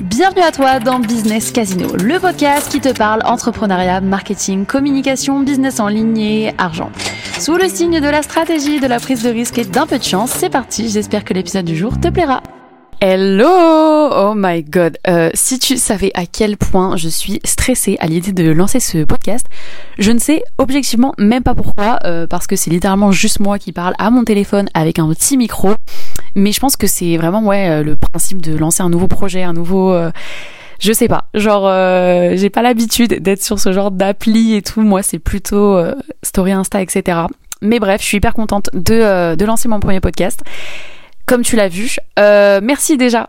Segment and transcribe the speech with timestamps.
[0.00, 5.80] Bienvenue à toi dans Business Casino, le podcast qui te parle entrepreneuriat, marketing, communication, business
[5.80, 6.90] en ligne et argent.
[7.40, 10.04] Sous le signe de la stratégie, de la prise de risque et d'un peu de
[10.04, 12.42] chance, c'est parti, j'espère que l'épisode du jour te plaira.
[13.00, 18.06] Hello Oh my god euh, Si tu savais à quel point je suis stressée à
[18.06, 19.46] l'idée de lancer ce podcast,
[19.98, 23.72] je ne sais objectivement même pas pourquoi, euh, parce que c'est littéralement juste moi qui
[23.72, 25.74] parle à mon téléphone avec un petit micro,
[26.36, 29.52] mais je pense que c'est vraiment euh, le principe de lancer un nouveau projet, un
[29.52, 29.98] nouveau...
[30.78, 31.64] je sais pas, genre
[32.36, 35.76] j'ai pas l'habitude d'être sur ce genre d'appli et tout, moi c'est plutôt
[36.22, 37.22] story Insta, etc.
[37.62, 40.42] Mais bref, je suis hyper contente de, de lancer mon premier podcast
[41.26, 41.96] comme tu l'as vu.
[42.18, 43.28] Euh, merci déjà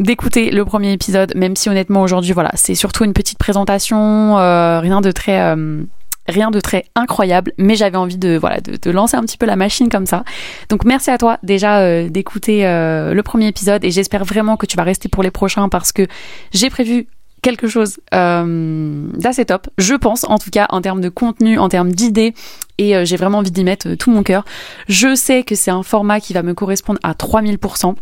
[0.00, 4.80] d'écouter le premier épisode, même si honnêtement aujourd'hui, voilà, c'est surtout une petite présentation, euh,
[4.80, 5.82] rien de très, euh,
[6.26, 9.56] rien de très incroyable, mais j'avais envie de, voilà, de, lancer un petit peu la
[9.56, 10.24] machine comme ça.
[10.68, 14.84] Donc merci à toi déjà d'écouter le premier épisode et j'espère vraiment que tu vas
[14.84, 16.06] rester pour les prochains parce que
[16.52, 17.06] j'ai prévu
[17.44, 21.68] quelque chose euh, d'assez top, je pense, en tout cas en termes de contenu, en
[21.68, 22.34] termes d'idées,
[22.78, 24.44] et euh, j'ai vraiment envie d'y mettre euh, tout mon cœur.
[24.88, 27.94] Je sais que c'est un format qui va me correspondre à 3000%.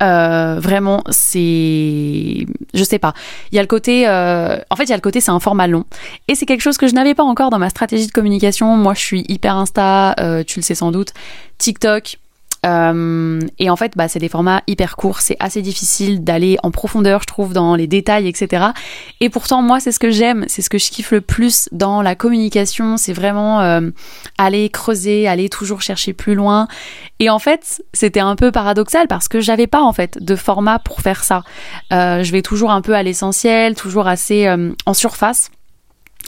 [0.00, 3.12] Vraiment, c'est, je sais pas.
[3.52, 5.66] Il y a le côté, en fait, il y a le côté, c'est un format
[5.66, 5.84] long,
[6.28, 8.76] et c'est quelque chose que je n'avais pas encore dans ma stratégie de communication.
[8.76, 10.14] Moi, je suis hyper Insta,
[10.46, 11.12] tu le sais sans doute,
[11.58, 12.18] TikTok,
[12.66, 16.70] euh, et en fait, bah, c'est des formats hyper courts, c'est assez difficile d'aller en
[16.70, 18.66] profondeur, je trouve, dans les détails, etc.
[19.20, 22.02] Et pourtant, moi, c'est ce que j'aime, c'est ce que je kiffe le plus dans
[22.02, 23.90] la communication, c'est vraiment euh,
[24.38, 26.68] aller creuser, aller toujours chercher plus loin.
[27.18, 30.78] Et en fait, c'était un peu paradoxal parce que j'avais pas en fait de format
[30.78, 31.42] pour faire ça.
[31.92, 35.50] Euh, je vais toujours un peu à l'essentiel, toujours assez euh, en surface.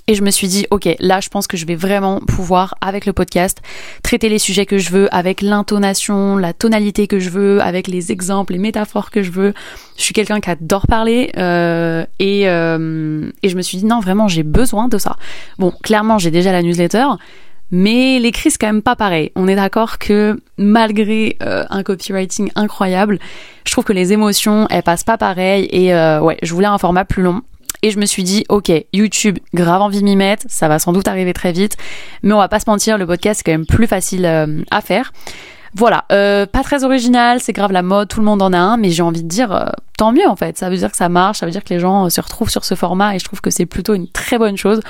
[0.09, 3.07] Et je me suis dit, ok, là, je pense que je vais vraiment pouvoir, avec
[3.07, 3.59] le podcast,
[4.03, 8.11] traiter les sujets que je veux, avec l'intonation, la tonalité que je veux, avec les
[8.11, 9.55] exemples, les métaphores que je veux.
[9.97, 14.01] Je suis quelqu'un qui adore parler euh, et, euh, et je me suis dit, non,
[14.01, 15.17] vraiment, j'ai besoin de ça.
[15.59, 17.07] Bon, clairement, j'ai déjà la newsletter,
[17.73, 19.33] mais l'écrit, c'est quand même pas pareil.
[19.35, 23.19] On est d'accord que malgré euh, un copywriting incroyable,
[23.65, 26.77] je trouve que les émotions, elles passent pas pareil et euh, ouais, je voulais un
[26.77, 27.41] format plus long.
[27.83, 30.93] Et je me suis dit, ok, YouTube, grave envie de m'y mettre, ça va sans
[30.93, 31.77] doute arriver très vite,
[32.23, 34.81] mais on va pas se mentir, le podcast c'est quand même plus facile euh, à
[34.81, 35.13] faire.
[35.75, 38.77] Voilà, euh, pas très original, c'est grave la mode, tout le monde en a un,
[38.77, 39.67] mais j'ai envie de dire euh,
[39.97, 40.59] tant mieux en fait.
[40.59, 42.65] Ça veut dire que ça marche, ça veut dire que les gens se retrouvent sur
[42.65, 44.81] ce format et je trouve que c'est plutôt une très bonne chose.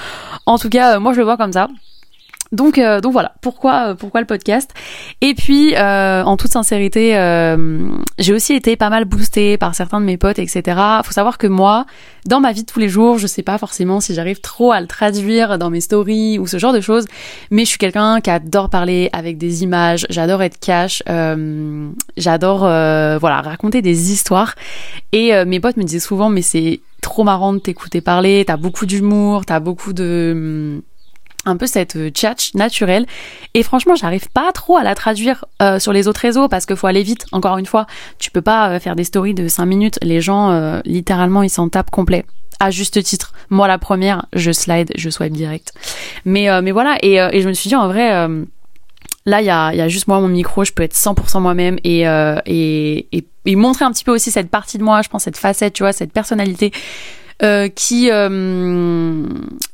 [0.45, 1.69] En tout cas, moi je le vois comme ça.
[2.53, 4.71] Donc, euh, donc voilà, pourquoi, euh, pourquoi le podcast?
[5.23, 7.13] Et puis, euh, en toute sincérité,
[8.19, 10.79] j'ai aussi été pas mal boostée par certains de mes potes, etc.
[11.03, 11.87] Faut savoir que moi,
[12.27, 14.81] dans ma vie de tous les jours, je sais pas forcément si j'arrive trop à
[14.81, 17.07] le traduire dans mes stories ou ce genre de choses,
[17.51, 21.03] mais je suis quelqu'un qui adore parler avec des images, j'adore être cash,
[22.17, 24.55] j'adore voilà raconter des histoires.
[25.13, 28.87] Et mes potes me disaient souvent, mais c'est trop marrant de t'écouter parler, t'as beaucoup
[28.87, 30.83] d'humour, t'as beaucoup de
[31.45, 33.07] un peu cette euh, tchatch naturelle.
[33.55, 36.77] Et franchement j'arrive pas trop à la traduire euh, sur les autres réseaux parce qu'il
[36.77, 37.27] faut aller vite.
[37.33, 37.87] Encore une fois
[38.19, 39.99] tu peux pas euh, faire des stories de 5 minutes.
[40.03, 42.25] Les gens littéralement ils s'en tapent complet.
[42.61, 43.33] À juste titre.
[43.51, 45.73] Moi la première je slide je swipe direct.
[46.25, 46.97] Mais mais voilà.
[47.03, 48.11] Et, et je me suis dit en vrai
[49.27, 50.65] là il y a, y a juste moi mon micro.
[50.65, 52.03] Je peux être 100% moi-même et,
[52.47, 55.37] et, et, et montrer un petit peu aussi cette partie de moi je pense cette
[55.37, 56.73] facette tu vois cette personnalité
[57.43, 59.27] euh, qui, euh,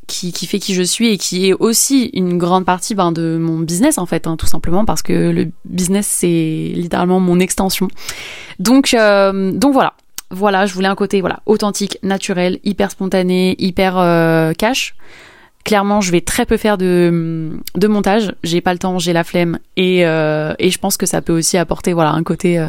[0.06, 3.37] qui qui fait qui je suis et qui est aussi une grande partie ben, de
[3.37, 7.89] mon business en fait, hein, tout simplement parce que le business c'est littéralement mon extension.
[8.59, 9.93] Donc euh, donc voilà.
[10.31, 13.95] Voilà, je voulais un côté voilà authentique, naturel, hyper spontané, hyper
[14.59, 14.95] cash.
[15.65, 18.35] Clairement, je vais très peu faire de, de montage.
[18.45, 21.56] J'ai pas le temps, j'ai la flemme et, et je pense que ça peut aussi
[21.56, 22.62] apporter voilà un côté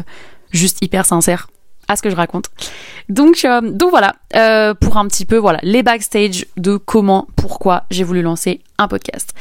[0.52, 1.49] juste hyper sincère
[1.90, 2.46] à ce que je raconte.
[3.08, 7.82] Donc, euh, donc voilà, euh, pour un petit peu, voilà, les backstage de comment, pourquoi
[7.90, 9.34] j'ai voulu lancer un podcast.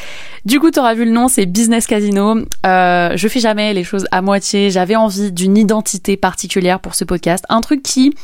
[0.45, 2.39] Du coup, tu auras vu le nom, c'est Business Casino.
[2.65, 4.71] Euh, je fais jamais les choses à moitié.
[4.71, 8.15] J'avais envie d'une identité particulière pour ce podcast, un truc qui,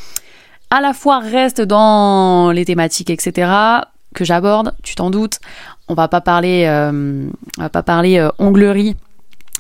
[0.72, 3.52] à la fois, reste dans les thématiques, etc.
[4.16, 4.74] que j'aborde.
[4.82, 5.40] Tu t'en doutes.
[5.88, 8.96] On va pas parler, on va pas parler onglerie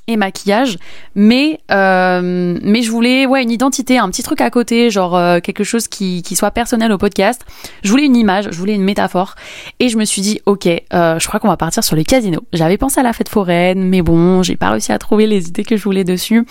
[0.07, 0.77] et maquillage,
[1.15, 5.39] mais euh, mais je voulais ouais une identité, un petit truc à côté, genre euh,
[5.39, 7.41] quelque chose qui, qui soit personnel au podcast.
[7.83, 9.35] Je voulais une image, je voulais une métaphore,
[9.79, 12.41] et je me suis dit ok, euh, je crois qu'on va partir sur le casino.
[12.53, 15.63] J'avais pensé à la fête foraine, mais bon, j'ai pas réussi à trouver les idées
[15.63, 16.45] que je voulais dessus.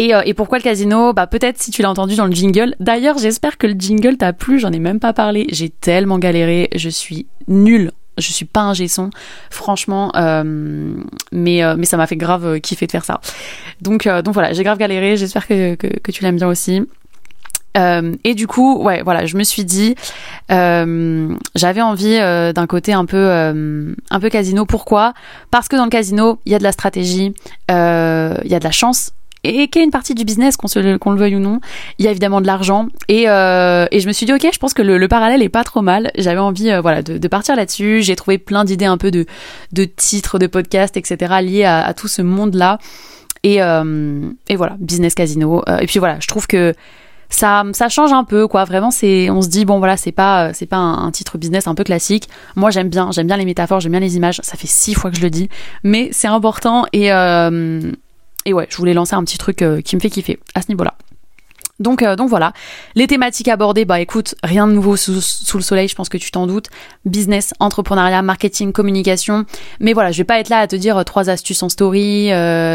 [0.00, 1.12] Et, et, pourquoi le casino?
[1.12, 2.76] Bah peut-être si tu l'as entendu dans le jingle.
[2.78, 4.60] D'ailleurs, j'espère que le jingle t'a plu.
[4.60, 5.48] J'en ai même pas parlé.
[5.50, 6.68] J'ai tellement galéré.
[6.76, 9.10] Je suis nulle je suis pas un gesson,
[9.50, 10.94] franchement, euh,
[11.32, 13.20] mais euh, mais ça m'a fait grave euh, kiffer de faire ça.
[13.80, 15.16] Donc voilà, j'ai grave galéré.
[15.16, 16.82] J'espère que, que, tu l'aimes bien aussi.
[17.76, 19.94] et du coup, ouais, voilà, je me suis dit,
[20.48, 24.66] j'avais envie d'un côté un peu, un peu casino.
[24.66, 25.14] Pourquoi?
[25.50, 27.34] Parce que dans le casino, il y a de la stratégie,
[27.68, 29.12] il y a de la chance,
[29.44, 31.60] et qui est une partie du business, qu'on le veuille ou non.
[31.98, 32.88] Il y a évidemment de l'argent.
[33.08, 35.48] Et, euh, et, je me suis dit, ok, je pense que le, le parallèle est
[35.48, 36.10] pas trop mal.
[36.16, 38.02] J'avais envie euh, voilà, de, partir là-dessus.
[38.02, 39.26] J'ai trouvé plein d'idées un peu de,
[39.72, 41.36] de titres, de podcasts, etc.
[41.42, 42.78] liés à, tout ce monde-là.
[43.44, 45.62] Et, euh, et voilà, business casino.
[45.80, 46.74] Et puis voilà, je trouve que
[47.30, 48.64] ça, ça change un peu, quoi.
[48.64, 51.74] Vraiment, c'est, on se dit, bon, voilà, c'est pas, c'est pas un, titre business un
[51.74, 52.28] peu classique.
[52.56, 54.40] Moi, j'aime bien, j'aime bien les métaphores, j'aime bien les images.
[54.42, 55.48] Ça fait six fois que je le dis,
[55.84, 57.10] mais c'est important et,
[58.48, 60.68] et ouais, je voulais lancer un petit truc euh, qui me fait kiffer à ce
[60.68, 60.94] niveau-là.
[61.80, 62.52] Donc, euh, donc voilà.
[62.94, 66.30] Les thématiques abordées, bah écoute, rien de nouveau sous, le soleil, je pense que tu
[66.30, 66.68] t'en doutes.
[67.04, 69.44] Business, entrepreneuriat, marketing, communication.
[69.80, 72.30] Mais voilà, je vais pas être là à te dire euh, trois astuces en story,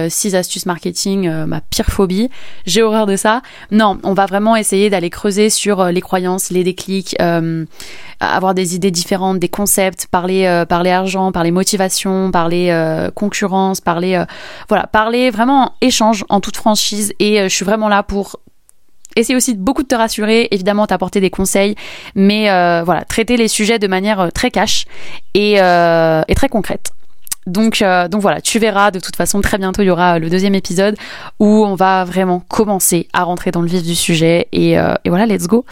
[0.10, 2.30] six astuces marketing, ma pire phobie.
[2.66, 3.42] J'ai horreur de ça.
[3.72, 7.16] Non, on va vraiment essayer d'aller creuser sur les croyances, les déclics,
[8.20, 13.82] avoir des idées différentes, des concepts, parler euh, parler argent, parler motivation, parler euh, concurrence,
[13.82, 14.26] parler euh,
[14.70, 18.40] voilà, parler vraiment échange en toute franchise et je suis vraiment là pour
[19.16, 21.76] essayer aussi beaucoup de te rassurer, évidemment t'apporter des conseils,
[22.16, 22.46] mais
[22.84, 24.86] voilà, traiter les sujets de manière très cash
[25.34, 26.92] et, et très concrète.
[27.46, 27.84] Donc,
[28.14, 30.96] voilà, tu verras de toute façon très bientôt il y aura le deuxième épisode
[31.40, 35.48] où on va vraiment commencer à rentrer dans le vif du sujet et, voilà, let's
[35.48, 35.66] go.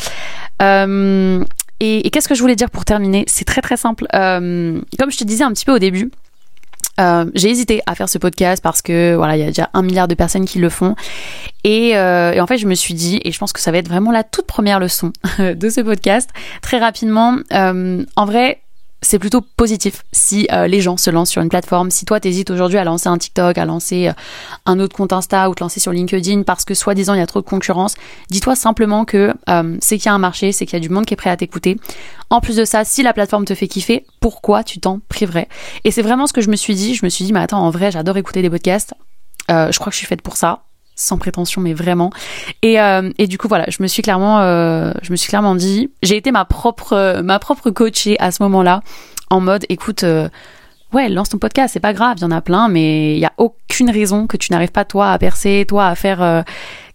[1.82, 3.24] Et, qu'est-ce que je voulais dire pour terminer?
[3.28, 4.06] C'est très très simple.
[4.14, 6.12] Euh, comme je te disais un petit peu au début,
[7.00, 9.82] euh, j'ai hésité à faire ce podcast parce que voilà, il y a déjà un
[9.82, 10.96] milliard de personnes qui le font.
[11.64, 13.78] Et, euh, et, en fait, je me suis dit, et je pense que ça va
[13.78, 16.30] être vraiment la toute première leçon de ce podcast,
[16.62, 17.38] très rapidement.
[17.52, 18.62] en vrai,
[19.02, 21.90] c'est plutôt positif si euh, les gens se lancent sur une plateforme.
[21.90, 24.14] Si toi t'hésites aujourd'hui à lancer un TikTok, à lancer euh,
[24.66, 27.28] un autre compte Insta ou te lancer sur LinkedIn parce que soi-disant il y a
[27.28, 27.96] trop de concurrence,
[28.30, 30.90] dis-toi simplement que euh, c'est qu'il y a un marché, c'est qu'il y a du
[30.90, 31.78] monde qui est prêt à t'écouter.
[32.30, 35.50] En plus de ça, si la plateforme te fait kiffer, pourquoi tu t'en priverais?
[35.84, 36.94] Et c'est vraiment ce que je me suis dit.
[36.94, 38.94] Je me suis dit, mais attends, en vrai, j'adore écouter des podcasts.
[39.50, 40.64] je crois que je suis faite pour ça
[41.02, 42.12] sans prétention mais vraiment.
[42.62, 45.90] Et, euh, du coup voilà je me suis clairement euh, je me suis clairement dit
[46.04, 48.82] j'ai été ma propre ma propre coachée à ce moment-là
[49.30, 50.28] en mode écoute euh,
[50.94, 53.26] ouais lance ton podcast c'est pas grave il y en a plein mais il y
[53.26, 56.44] a aucune raison que tu n'arrives pas toi à percer toi à faire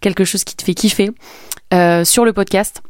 [0.01, 1.11] quelque chose qui te fait kiffer
[2.03, 2.81] sur le podcast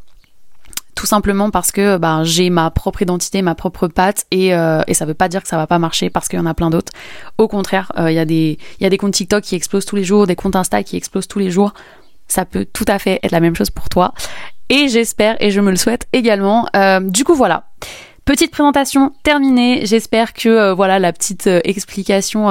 [0.98, 4.96] tout simplement parce que ben, j'ai ma propre identité, ma propre patte, et, euh, et
[4.96, 6.72] ça veut pas dire que ça va pas marcher parce qu'il y en a plein
[6.72, 6.92] d'autres.
[7.38, 9.96] Au contraire, euh, il y, a des, y a des comptes TikTok qui explosent tous
[9.96, 11.74] les jours, des comptes Insta qui explosent tous les jours.
[12.28, 14.14] Ça peut tout à fait être la même chose pour toi.
[14.70, 16.68] Et j'espère, et je me le souhaite également.
[16.76, 17.66] Euh, du coup, voilà.
[18.26, 19.86] Petite présentation terminée.
[19.86, 22.48] J'espère que euh, voilà la petite explication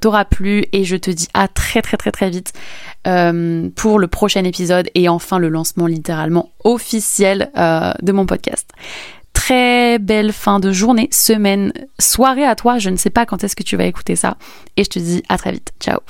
[0.00, 2.54] t'aura plu et je te dis à très très très très vite
[3.04, 8.68] pour le prochain épisode et enfin le lancement littéralement officiel de mon podcast.
[9.32, 12.78] Très belle fin de journée, semaine, soirée à toi.
[12.78, 14.36] Je ne sais pas quand est-ce que tu vas écouter ça
[14.76, 15.72] et je te dis à très vite.
[15.80, 16.00] Ciao.